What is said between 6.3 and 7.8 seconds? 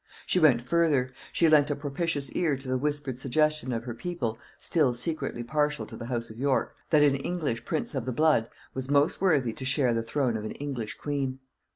of York, that an English